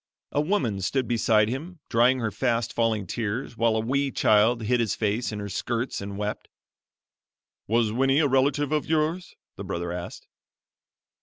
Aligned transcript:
A 0.31 0.41
woman 0.41 0.81
stood 0.81 1.07
beside 1.07 1.47
him 1.47 1.79
drying 1.87 2.21
her 2.21 2.31
fast 2.31 2.73
falling 2.73 3.05
tears 3.05 3.55
while 3.55 3.75
a 3.75 3.79
wee 3.79 4.09
child 4.09 4.63
hid 4.63 4.79
his 4.79 4.95
face 4.95 5.31
in 5.31 5.37
her 5.37 5.47
skirts 5.47 6.01
and 6.01 6.17
wept. 6.17 6.49
"Was 7.67 7.91
Winnie 7.91 8.17
a 8.17 8.27
relative 8.27 8.71
of 8.71 8.87
yours?" 8.87 9.35
the 9.57 9.63
brother 9.63 9.91
asked. 9.91 10.25